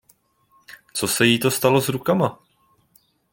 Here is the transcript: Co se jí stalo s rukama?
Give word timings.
Co 0.93 1.07
se 1.07 1.25
jí 1.25 1.39
stalo 1.49 1.81
s 1.81 1.89
rukama? 1.89 2.39